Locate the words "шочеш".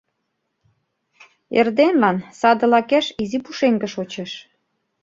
3.95-4.31